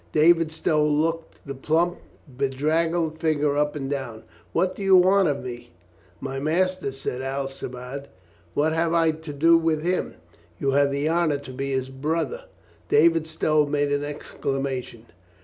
David 0.13 0.51
Stow 0.51 0.83
looked 0.83 1.45
the 1.45 1.53
plump, 1.53 1.99
bedraggled 2.27 3.19
figure 3.19 3.55
up 3.55 3.75
and 3.75 3.87
down. 3.87 4.23
"What 4.51 4.75
do 4.75 4.81
you 4.81 4.95
want 4.95 5.27
of 5.27 5.43
me?" 5.43 5.73
"My 6.19 6.39
master," 6.39 6.91
said 6.91 7.21
Alcibiade. 7.21 8.07
"What 8.55 8.73
have 8.73 8.93
I 8.95 9.11
to 9.11 9.31
do 9.31 9.59
with 9.59 9.83
him?" 9.83 10.15
"You 10.59 10.71
have 10.71 10.89
the 10.89 11.07
honor 11.07 11.37
to 11.37 11.51
be 11.53 11.71
his 11.71 11.89
brother." 11.89 12.45
David 12.89 13.27
Stow 13.27 13.67
made 13.67 13.91
an 13.91 14.03
exclamation. 14.03 15.05